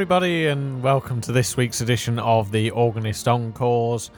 everybody, 0.00 0.46
and 0.46 0.82
welcome 0.82 1.20
to 1.20 1.30
this 1.30 1.58
week's 1.58 1.82
edition 1.82 2.18
of 2.18 2.52
the 2.52 2.70
Organist 2.70 3.28
Encores 3.28 4.10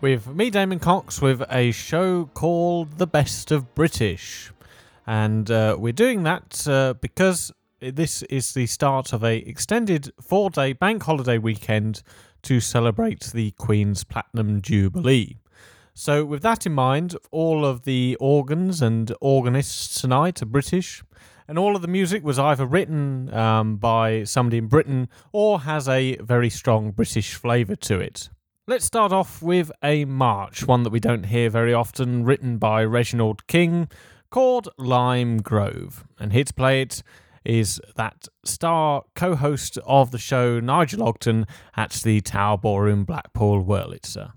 with 0.00 0.26
me, 0.26 0.50
Damon 0.50 0.80
Cox, 0.80 1.22
with 1.22 1.44
a 1.48 1.70
show 1.70 2.28
called 2.34 2.98
The 2.98 3.06
Best 3.06 3.52
of 3.52 3.72
British. 3.76 4.50
And 5.06 5.48
uh, 5.48 5.76
we're 5.78 5.92
doing 5.92 6.24
that 6.24 6.66
uh, 6.66 6.94
because 6.94 7.52
this 7.78 8.22
is 8.24 8.52
the 8.52 8.66
start 8.66 9.12
of 9.12 9.22
a 9.22 9.36
extended 9.36 10.10
four 10.20 10.50
day 10.50 10.72
bank 10.72 11.04
holiday 11.04 11.38
weekend 11.38 12.02
to 12.42 12.58
celebrate 12.58 13.30
the 13.32 13.52
Queen's 13.52 14.02
Platinum 14.02 14.60
Jubilee. 14.60 15.36
So, 15.94 16.24
with 16.24 16.42
that 16.42 16.66
in 16.66 16.72
mind, 16.72 17.14
all 17.30 17.64
of 17.64 17.84
the 17.84 18.16
organs 18.18 18.82
and 18.82 19.14
organists 19.20 20.00
tonight 20.00 20.42
are 20.42 20.46
British, 20.46 21.04
and 21.48 21.58
all 21.58 21.74
of 21.74 21.82
the 21.82 21.88
music 21.88 22.22
was 22.22 22.38
either 22.38 22.66
written 22.66 23.32
um, 23.32 23.76
by 23.76 24.22
somebody 24.24 24.58
in 24.58 24.66
Britain 24.66 25.08
or 25.32 25.60
has 25.60 25.88
a 25.88 26.16
very 26.16 26.50
strong 26.50 26.90
British 26.90 27.34
flavour 27.34 27.74
to 27.74 27.98
it. 27.98 28.28
Let's 28.66 28.84
start 28.84 29.12
off 29.12 29.40
with 29.40 29.72
a 29.82 30.04
march, 30.04 30.66
one 30.66 30.82
that 30.82 30.90
we 30.90 31.00
don't 31.00 31.24
hear 31.24 31.48
very 31.48 31.72
often, 31.72 32.24
written 32.24 32.58
by 32.58 32.84
Reginald 32.84 33.46
King, 33.46 33.88
called 34.30 34.68
Lime 34.76 35.38
Grove. 35.38 36.04
And 36.20 36.34
here 36.34 36.44
to 36.44 36.52
play 36.52 36.82
it 36.82 37.02
is 37.46 37.80
that 37.96 38.28
star 38.44 39.04
co 39.14 39.34
host 39.34 39.78
of 39.86 40.10
the 40.10 40.18
show, 40.18 40.60
Nigel 40.60 41.02
Ogden, 41.02 41.46
at 41.78 41.92
the 41.92 42.20
Tower 42.20 42.58
Ballroom 42.58 43.04
Blackpool 43.04 43.64
Wurlitzer. 43.64 44.32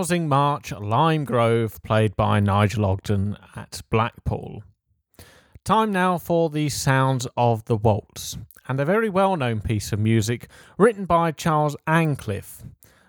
Rousing 0.00 0.30
march 0.30 0.72
Lime 0.72 1.26
Grove, 1.26 1.82
played 1.82 2.16
by 2.16 2.40
Nigel 2.40 2.86
Ogden 2.86 3.36
at 3.54 3.82
Blackpool. 3.90 4.62
Time 5.62 5.92
now 5.92 6.16
for 6.16 6.48
the 6.48 6.70
sounds 6.70 7.26
of 7.36 7.66
the 7.66 7.76
waltz, 7.76 8.38
and 8.66 8.80
a 8.80 8.86
very 8.86 9.10
well 9.10 9.36
known 9.36 9.60
piece 9.60 9.92
of 9.92 9.98
music 9.98 10.48
written 10.78 11.04
by 11.04 11.32
Charles 11.32 11.76
Ancliffe. 11.86 12.62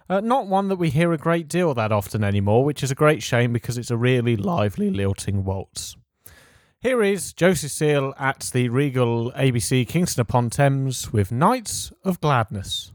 Uh, 0.09 0.19
not 0.19 0.47
one 0.47 0.67
that 0.67 0.75
we 0.75 0.89
hear 0.89 1.13
a 1.13 1.17
great 1.17 1.47
deal 1.47 1.73
that 1.73 1.93
often 1.93 2.25
anymore, 2.25 2.65
which 2.65 2.83
is 2.83 2.91
a 2.91 2.95
great 2.95 3.23
shame 3.23 3.53
because 3.53 3.77
it's 3.77 3.89
a 3.89 3.95
really 3.95 4.35
lively, 4.35 4.89
lilting 4.89 5.45
waltz. 5.45 5.95
Here 6.81 7.01
is 7.01 7.31
Joe 7.31 7.53
Seal 7.53 8.13
at 8.19 8.49
the 8.51 8.67
Regal 8.67 9.31
ABC 9.31 9.87
Kingston 9.87 10.23
upon 10.23 10.49
Thames 10.49 11.13
with 11.13 11.31
Nights 11.31 11.94
of 12.03 12.19
Gladness. 12.19 12.91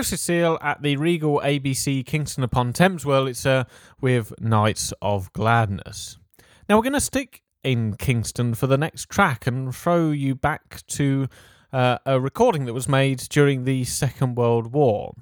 Radio 0.00 0.16
Cecile 0.16 0.58
at 0.62 0.80
the 0.80 0.96
Regal 0.96 1.42
ABC 1.44 2.06
Kingston 2.06 2.42
upon 2.42 2.72
Thames 2.72 3.04
Wurlitzer 3.04 3.66
with 4.00 4.32
Nights 4.40 4.94
of 5.02 5.30
Gladness. 5.34 6.16
Now 6.66 6.76
we're 6.78 6.84
going 6.84 6.94
to 6.94 7.02
stick 7.02 7.42
in 7.62 7.96
Kingston 7.96 8.54
for 8.54 8.66
the 8.66 8.78
next 8.78 9.10
track 9.10 9.46
and 9.46 9.76
throw 9.76 10.10
you 10.10 10.34
back 10.34 10.86
to 10.86 11.28
uh, 11.70 11.98
a 12.06 12.18
recording 12.18 12.64
that 12.64 12.72
was 12.72 12.88
made 12.88 13.18
during 13.28 13.64
the 13.64 13.84
Second 13.84 14.38
World 14.38 14.72
War. 14.72 15.12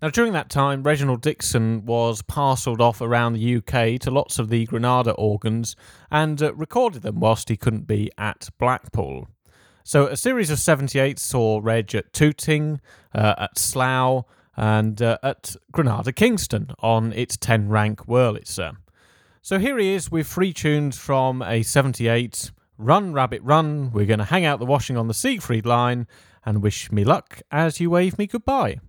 Now, 0.00 0.10
during 0.10 0.32
that 0.34 0.50
time, 0.50 0.84
Reginald 0.84 1.20
Dixon 1.20 1.84
was 1.84 2.22
parcelled 2.22 2.80
off 2.80 3.00
around 3.00 3.32
the 3.32 3.56
UK 3.56 3.98
to 4.02 4.12
lots 4.12 4.38
of 4.38 4.50
the 4.50 4.66
Granada 4.66 5.10
organs 5.14 5.74
and 6.12 6.40
uh, 6.40 6.54
recorded 6.54 7.02
them 7.02 7.18
whilst 7.18 7.48
he 7.48 7.56
couldn't 7.56 7.88
be 7.88 8.12
at 8.16 8.50
Blackpool. 8.56 9.26
So, 9.88 10.08
a 10.08 10.16
series 10.16 10.50
of 10.50 10.58
78 10.58 11.16
saw 11.16 11.60
Reg 11.62 11.94
at 11.94 12.12
Tooting, 12.12 12.80
uh, 13.14 13.36
at 13.38 13.56
Slough, 13.56 14.24
and 14.56 15.00
uh, 15.00 15.18
at 15.22 15.54
Granada 15.70 16.12
Kingston 16.12 16.72
on 16.80 17.12
its 17.12 17.36
10 17.36 17.68
rank 17.68 18.04
Wurlitzer. 18.06 18.78
So, 19.42 19.60
here 19.60 19.78
he 19.78 19.94
is 19.94 20.10
with 20.10 20.26
three 20.26 20.52
tunes 20.52 20.98
from 20.98 21.40
a 21.40 21.62
78 21.62 22.50
Run 22.76 23.12
Rabbit 23.12 23.42
Run. 23.44 23.92
We're 23.92 24.06
going 24.06 24.18
to 24.18 24.24
hang 24.24 24.44
out 24.44 24.58
the 24.58 24.66
washing 24.66 24.96
on 24.96 25.06
the 25.06 25.14
Siegfried 25.14 25.64
line 25.64 26.08
and 26.44 26.64
wish 26.64 26.90
me 26.90 27.04
luck 27.04 27.42
as 27.52 27.78
you 27.78 27.88
wave 27.88 28.18
me 28.18 28.26
goodbye. 28.26 28.80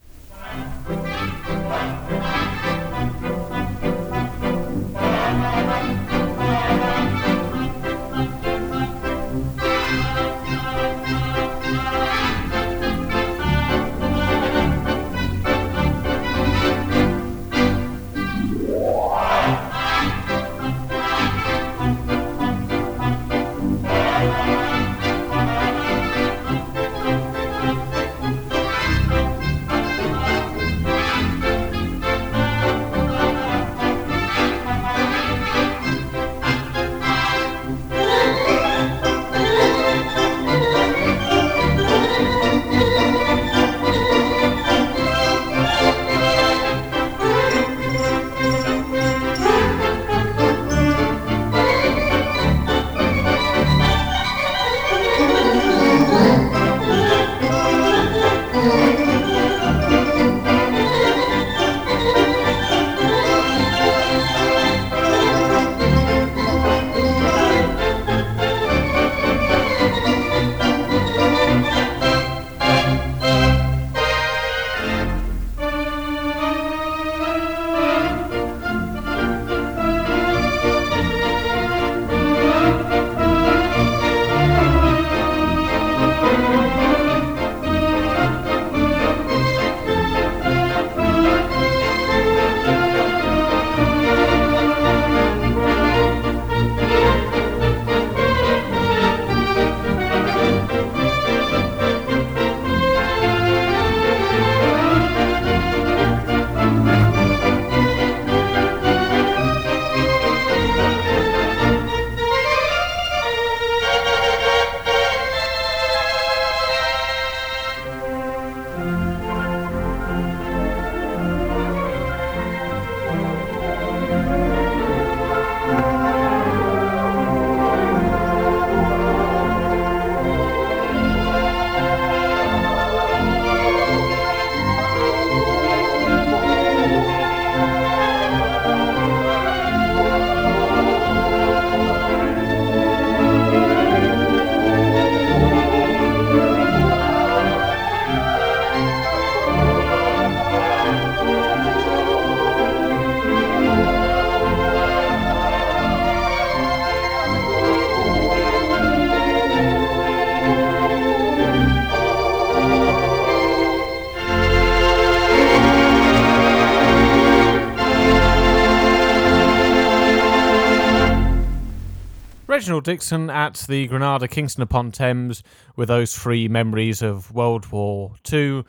Reginald 172.78 173.00
Dixon 173.00 173.30
at 173.32 173.66
the 173.68 173.88
Granada 173.88 174.28
Kingston 174.28 174.62
upon 174.62 174.92
Thames 174.92 175.42
with 175.76 175.88
those 175.88 176.16
three 176.16 176.48
memories 176.48 177.02
of 177.02 177.34
World 177.34 177.72
War 177.72 178.14
II 178.32 178.66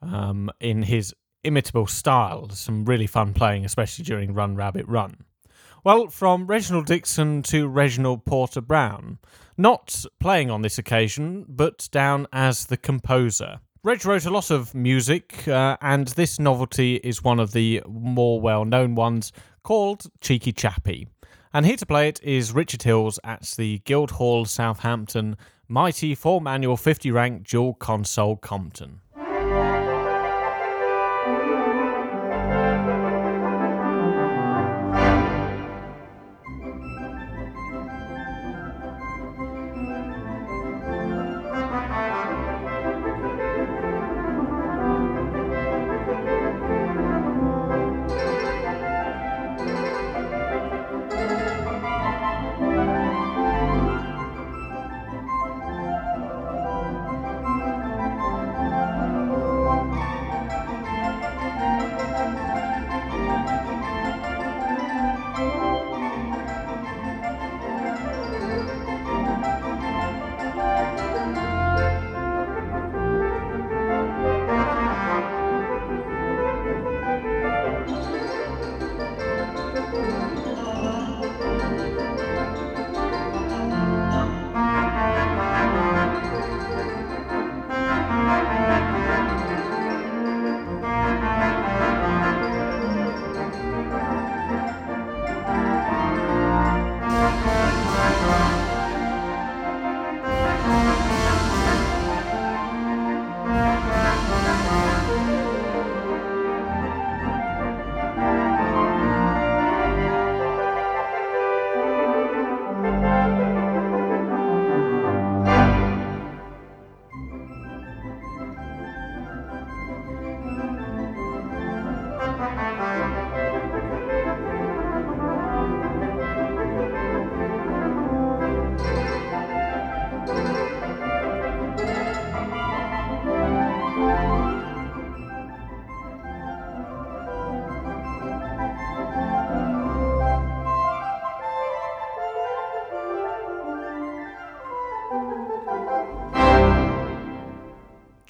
um, 0.00 0.50
in 0.60 0.84
his 0.84 1.14
imitable 1.44 1.86
style. 1.86 2.48
Some 2.48 2.86
really 2.86 3.06
fun 3.06 3.34
playing, 3.34 3.66
especially 3.66 4.06
during 4.06 4.32
Run 4.32 4.56
Rabbit 4.56 4.88
Run. 4.88 5.24
Well, 5.84 6.06
from 6.06 6.46
Reginald 6.46 6.86
Dixon 6.86 7.42
to 7.42 7.68
Reginald 7.68 8.24
Porter 8.24 8.62
Brown, 8.62 9.18
not 9.58 10.06
playing 10.20 10.50
on 10.50 10.62
this 10.62 10.78
occasion, 10.78 11.44
but 11.46 11.86
down 11.92 12.28
as 12.32 12.64
the 12.64 12.78
composer. 12.78 13.60
Reg 13.84 14.06
wrote 14.06 14.24
a 14.24 14.30
lot 14.30 14.50
of 14.50 14.74
music, 14.74 15.46
uh, 15.46 15.76
and 15.82 16.08
this 16.08 16.38
novelty 16.38 16.96
is 16.96 17.22
one 17.22 17.38
of 17.38 17.52
the 17.52 17.82
more 17.86 18.40
well 18.40 18.64
known 18.64 18.94
ones 18.94 19.32
called 19.62 20.06
Cheeky 20.22 20.52
Chappie. 20.52 21.08
And 21.52 21.66
here 21.66 21.76
to 21.78 21.86
play 21.86 22.08
it 22.08 22.22
is 22.22 22.52
Richard 22.52 22.84
Hills 22.84 23.18
at 23.24 23.42
the 23.56 23.80
Guildhall 23.80 24.44
Southampton 24.44 25.36
Mighty 25.66 26.14
4 26.14 26.40
manual 26.40 26.76
50 26.76 27.10
rank 27.10 27.48
dual 27.48 27.74
console 27.74 28.36
Compton. 28.36 29.00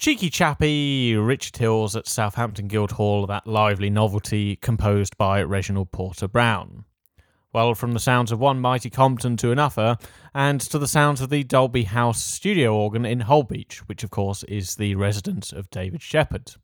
Cheeky 0.01 0.31
chappy 0.31 1.15
Richard 1.15 1.57
Hills 1.57 1.95
at 1.95 2.07
Southampton 2.07 2.67
Guildhall, 2.67 3.27
that 3.27 3.45
lively 3.45 3.91
novelty 3.91 4.55
composed 4.55 5.15
by 5.15 5.43
Reginald 5.43 5.91
Porter 5.91 6.27
Brown. 6.27 6.85
Well, 7.53 7.75
from 7.75 7.91
the 7.91 7.99
sounds 7.99 8.31
of 8.31 8.39
one 8.39 8.59
mighty 8.59 8.89
Compton 8.89 9.37
to 9.37 9.51
another, 9.51 9.97
and 10.33 10.59
to 10.59 10.79
the 10.79 10.87
sounds 10.87 11.21
of 11.21 11.29
the 11.29 11.43
Dolby 11.43 11.83
House 11.83 12.19
studio 12.19 12.75
organ 12.75 13.05
in 13.05 13.19
Holbeach, 13.19 13.77
which 13.81 14.03
of 14.03 14.09
course 14.09 14.41
is 14.45 14.75
the 14.77 14.95
residence 14.95 15.53
of 15.53 15.69
David 15.69 16.01
Shepherd. 16.01 16.55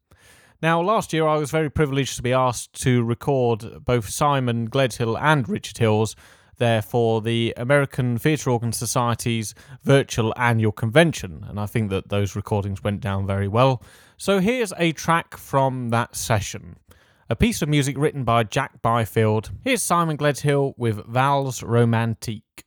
Now, 0.59 0.81
last 0.81 1.13
year 1.13 1.27
I 1.27 1.37
was 1.37 1.51
very 1.51 1.69
privileged 1.69 2.15
to 2.15 2.23
be 2.23 2.33
asked 2.33 2.73
to 2.81 3.03
record 3.03 3.85
both 3.85 4.09
Simon 4.09 4.67
Gledhill 4.67 5.15
and 5.21 5.47
Richard 5.47 5.77
Hills 5.77 6.15
there 6.57 6.81
for 6.81 7.21
the 7.21 7.53
American 7.57 8.17
Theatre 8.17 8.49
Organ 8.49 8.71
Society's 8.71 9.53
virtual 9.83 10.33
annual 10.37 10.71
convention, 10.71 11.45
and 11.47 11.59
I 11.59 11.65
think 11.65 11.89
that 11.89 12.09
those 12.09 12.35
recordings 12.35 12.83
went 12.83 13.01
down 13.01 13.25
very 13.25 13.47
well. 13.47 13.81
So 14.17 14.39
here's 14.39 14.73
a 14.77 14.91
track 14.91 15.37
from 15.37 15.89
that 15.89 16.15
session 16.15 16.77
a 17.29 17.35
piece 17.35 17.61
of 17.61 17.67
music 17.67 17.97
written 17.97 18.23
by 18.23 18.43
Jack 18.43 18.81
Byfield. 18.81 19.51
Here's 19.65 19.83
Simon 19.83 20.17
Gledhill 20.17 20.73
with 20.77 21.05
Valse 21.05 21.61
Romantique. 21.61 22.63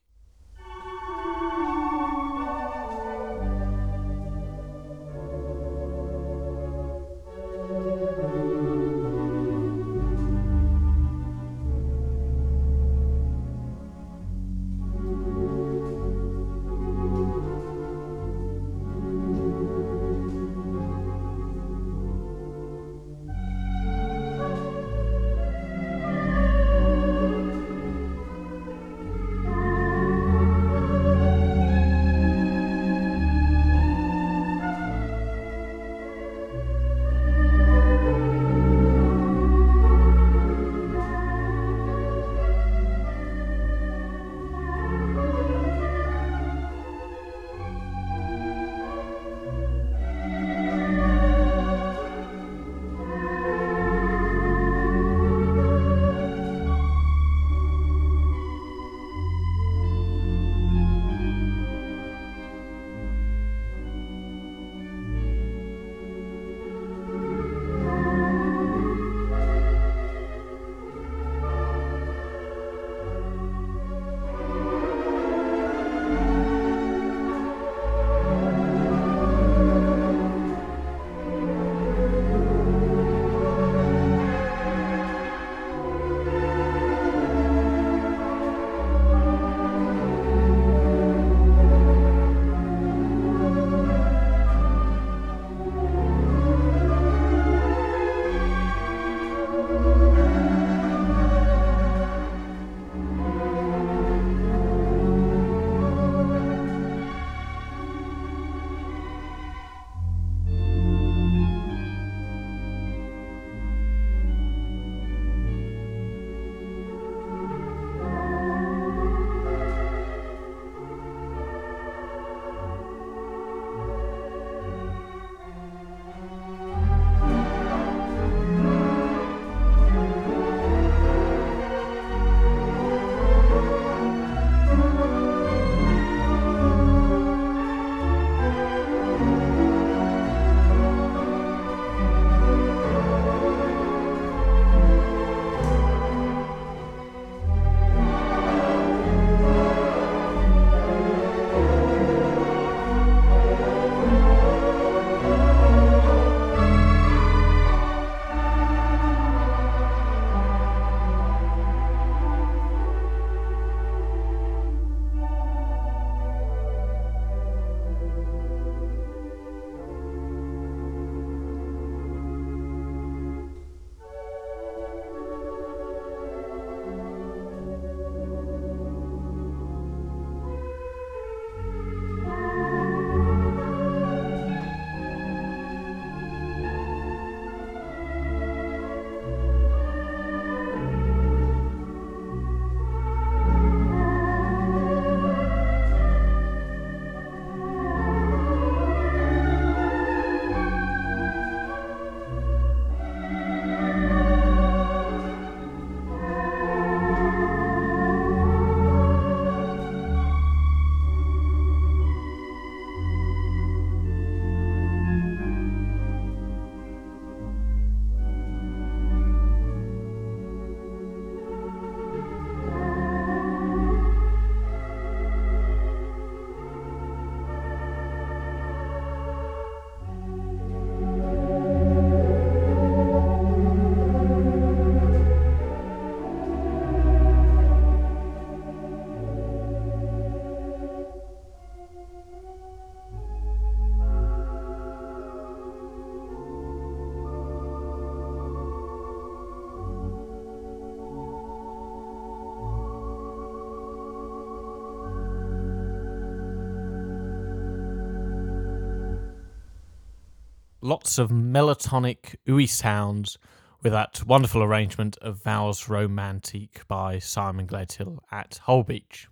Lots 260.81 261.17
of 261.17 261.29
melotonic, 261.29 262.35
ooey 262.47 262.67
sounds 262.67 263.37
with 263.83 263.93
that 263.93 264.23
wonderful 264.25 264.63
arrangement 264.63 265.17
of 265.21 265.41
Valse 265.43 265.87
Romantique 265.87 266.87
by 266.87 267.19
Simon 267.19 267.67
Gledhill 267.67 268.19
at 268.31 268.59
Holbeach. 268.67 269.27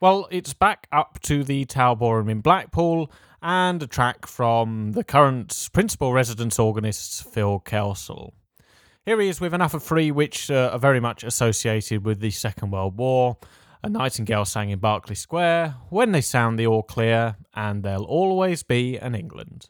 Well, 0.00 0.28
it's 0.30 0.52
back 0.52 0.88
up 0.92 1.20
to 1.22 1.42
the 1.42 1.64
Tower 1.64 1.96
Ballroom 1.96 2.28
in 2.28 2.40
Blackpool 2.40 3.10
and 3.40 3.82
a 3.82 3.86
track 3.86 4.26
from 4.26 4.92
the 4.92 5.04
current 5.04 5.70
principal 5.72 6.12
residence 6.12 6.58
organist, 6.58 7.24
Phil 7.32 7.60
Kelsall. 7.60 8.32
Here 9.04 9.20
he 9.20 9.28
is 9.28 9.40
with 9.40 9.54
Enough 9.54 9.74
of 9.74 9.82
Free, 9.82 10.10
which 10.10 10.50
uh, 10.50 10.70
are 10.72 10.78
very 10.78 11.00
much 11.00 11.22
associated 11.22 12.04
with 12.04 12.20
the 12.20 12.30
Second 12.30 12.72
World 12.72 12.98
War. 12.98 13.36
A 13.82 13.88
nightingale 13.88 14.44
sang 14.44 14.70
in 14.70 14.80
Berkeley 14.80 15.14
Square, 15.14 15.76
When 15.90 16.12
they 16.12 16.20
sound 16.20 16.58
the 16.58 16.66
all 16.66 16.82
clear, 16.82 17.36
and 17.54 17.82
there'll 17.82 18.04
always 18.04 18.62
be 18.62 18.98
an 18.98 19.14
England. 19.14 19.68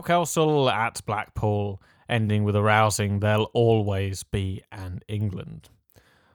Phil 0.00 0.16
Kelsall 0.16 0.72
at 0.72 1.04
Blackpool, 1.04 1.82
ending 2.08 2.44
with 2.44 2.56
a 2.56 2.62
rousing 2.62 3.20
There'll 3.20 3.50
always 3.52 4.22
be 4.22 4.62
an 4.72 5.00
England. 5.08 5.68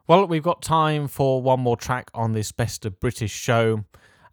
Well, 0.07 0.27
we've 0.27 0.43
got 0.43 0.61
time 0.61 1.07
for 1.07 1.41
one 1.41 1.61
more 1.61 1.75
track 1.75 2.11
on 2.13 2.33
this 2.33 2.51
Best 2.51 2.85
of 2.85 2.99
British 2.99 3.31
show, 3.31 3.85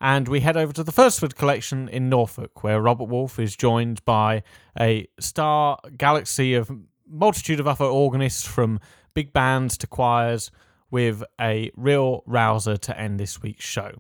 and 0.03 0.29
we 0.29 0.41
head 0.41 0.59
over 0.59 0.75
to 0.75 0.85
the 0.85 0.93
Thursford 0.93 1.35
Collection 1.35 1.89
in 1.89 2.11
Norfolk, 2.11 2.63
where 2.63 2.83
Robert 2.83 3.05
Wolfe 3.05 3.39
is 3.39 3.57
joined 3.57 4.05
by 4.05 4.43
a 4.79 5.07
star 5.19 5.79
galaxy 5.97 6.53
of 6.53 6.71
multitude 7.09 7.59
of 7.59 7.67
other 7.67 7.87
organists 7.87 8.45
from 8.47 8.81
big 9.15 9.33
bands 9.33 9.79
to 9.79 9.87
choirs, 9.87 10.51
with 10.91 11.25
a 11.41 11.71
real 11.75 12.23
rouser 12.27 12.77
to 12.77 13.01
end 13.01 13.19
this 13.19 13.41
week's 13.41 13.65
show. 13.65 13.93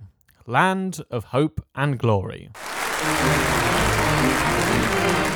Land 0.47 1.01
of 1.11 1.25
Hope 1.25 1.65
and 1.75 1.99
Glory. 1.99 2.51
Well, 4.73 5.27
I 5.27 5.32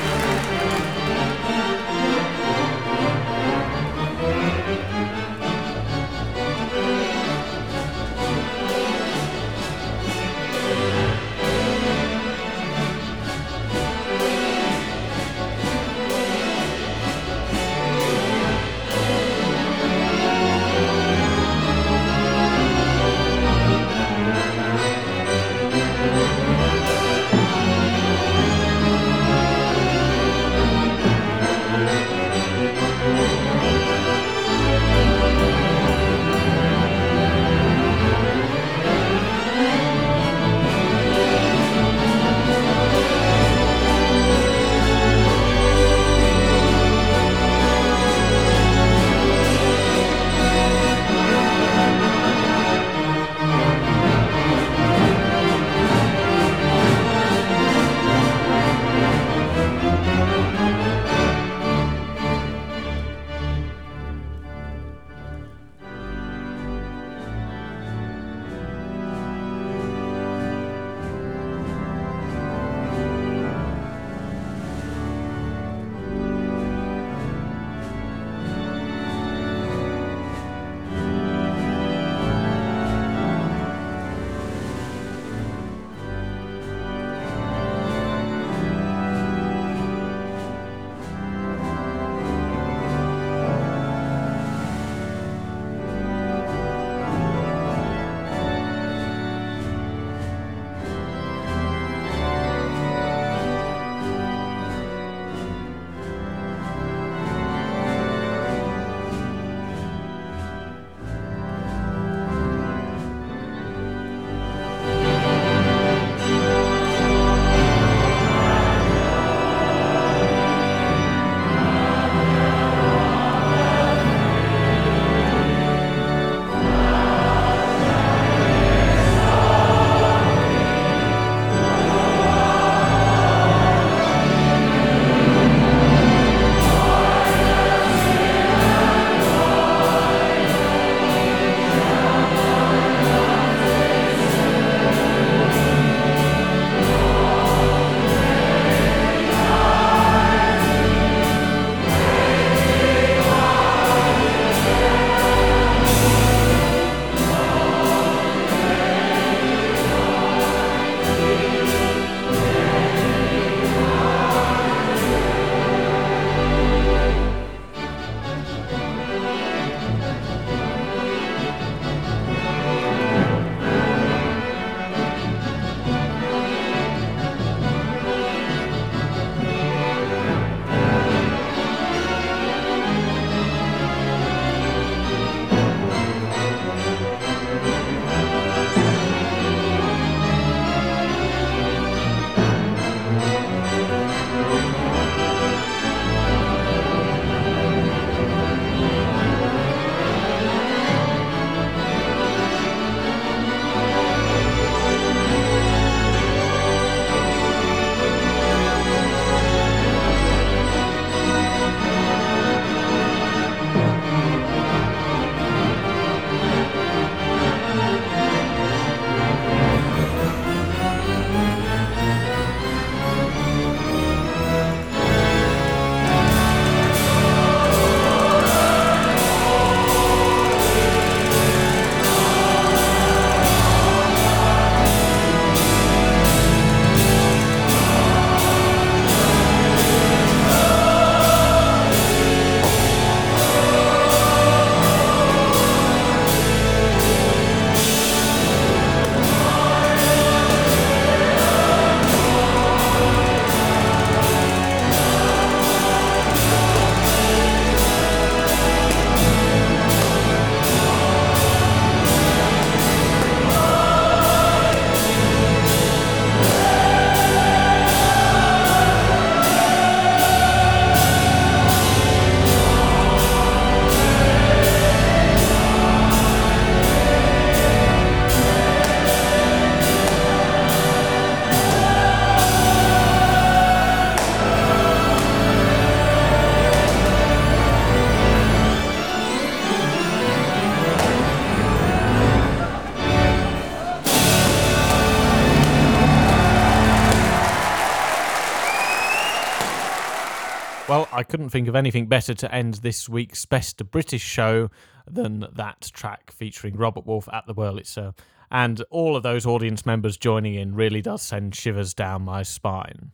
couldn't 301.29 301.49
think 301.49 301.67
of 301.67 301.75
anything 301.75 302.07
better 302.07 302.33
to 302.33 302.53
end 302.53 302.75
this 302.75 303.09
week's 303.09 303.45
Best 303.45 303.81
of 303.81 303.91
British 303.91 304.21
show 304.21 304.69
than 305.05 305.47
that 305.53 305.91
track 305.93 306.31
featuring 306.31 306.75
Robert 306.75 307.05
Wolfe 307.05 307.29
at 307.31 307.45
the 307.47 307.53
Wurlitzer. 307.53 308.17
And 308.49 308.83
all 308.89 309.15
of 309.15 309.23
those 309.23 309.45
audience 309.45 309.85
members 309.85 310.17
joining 310.17 310.55
in 310.55 310.73
really 310.73 311.01
does 311.01 311.21
send 311.21 311.55
shivers 311.55 311.93
down 311.93 312.21
my 312.21 312.43
spine. 312.43 313.11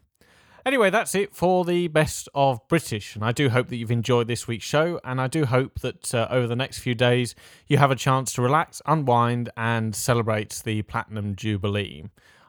Anyway, 0.65 0.89
that's 0.89 1.13
it 1.13 1.35
for 1.35 1.65
the 1.65 1.87
best 1.89 2.29
of 2.33 2.65
British. 2.67 3.15
And 3.15 3.25
I 3.25 3.31
do 3.31 3.49
hope 3.49 3.67
that 3.67 3.75
you've 3.75 3.91
enjoyed 3.91 4.27
this 4.27 4.47
week's 4.47 4.65
show. 4.65 4.99
And 5.03 5.19
I 5.19 5.27
do 5.27 5.45
hope 5.45 5.79
that 5.81 6.13
uh, 6.15 6.27
over 6.29 6.47
the 6.47 6.55
next 6.55 6.79
few 6.79 6.95
days, 6.95 7.35
you 7.67 7.77
have 7.79 7.91
a 7.91 7.95
chance 7.95 8.31
to 8.33 8.41
relax, 8.41 8.81
unwind, 8.85 9.49
and 9.57 9.95
celebrate 9.95 10.61
the 10.63 10.83
Platinum 10.83 11.35
Jubilee. 11.35 12.05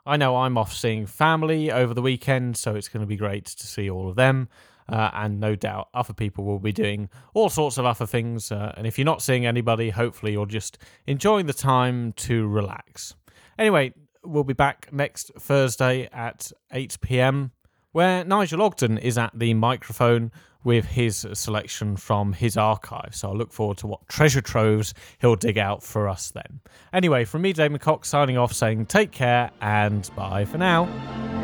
I 0.07 0.17
know 0.19 0.37
I'm 0.37 0.59
off 0.59 0.73
seeing 0.73 1.07
family 1.07 1.73
over 1.73 1.95
the 1.95 2.03
weekend, 2.03 2.57
so 2.59 2.77
it's 2.77 2.89
going 2.89 3.01
to 3.01 3.07
be 3.07 3.17
great 3.17 3.47
to 3.47 3.67
see 3.67 3.89
all 3.89 4.11
of 4.11 4.17
them. 4.17 4.49
Uh, 4.89 5.11
and 5.15 5.41
no 5.41 5.55
doubt 5.55 5.89
other 5.95 6.13
people 6.13 6.45
will 6.45 6.59
be 6.59 6.73
doing 6.73 7.09
all 7.33 7.49
sorts 7.49 7.79
of 7.79 7.87
other 7.87 8.07
things. 8.07 8.53
Uh, 8.53 8.73
and 8.77 8.87
if 8.87 8.99
you're 8.99 9.05
not 9.05 9.23
seeing 9.23 9.47
anybody, 9.47 9.91
hopefully 9.91 10.33
you're 10.33 10.47
just 10.47 10.79
enjoying 11.07 11.47
the 11.47 11.55
time 11.55 12.13
to 12.13 12.47
relax. 12.47 13.15
Anyway, 13.59 13.95
we'll 14.25 14.45
be 14.45 14.55
back 14.55 14.89
next 14.93 15.33
Thursday 15.39 16.09
at 16.13 16.53
8 16.73 16.99
pm, 17.01 17.53
where 17.93 18.25
Nigel 18.25 18.63
Ogden 18.63 18.99
is 18.99 19.17
at 19.17 19.31
the 19.35 19.55
microphone 19.55 20.31
with 20.65 20.87
his 20.87 21.27
selection 21.35 21.97
from 21.97 22.33
his 22.33 22.57
archive. 22.57 23.15
So 23.15 23.31
I 23.31 23.35
look 23.35 23.53
forward 23.53 23.77
to 23.79 23.87
what 23.87 24.09
treasure 24.09 24.41
troves 24.41 24.95
he'll 25.21 25.37
dig 25.37 25.59
out 25.59 25.83
for 25.83 26.09
us 26.09 26.31
then. 26.31 26.61
Anyway, 26.93 27.25
from 27.27 27.43
me, 27.43 27.53
Damon 27.53 27.79
Cox, 27.79 28.09
signing 28.09 28.39
off 28.39 28.53
saying 28.53 28.87
take 28.87 29.13
care 29.13 29.51
and 29.61 30.11
bye 30.17 30.47
for 30.47 30.59
now. 30.59 31.44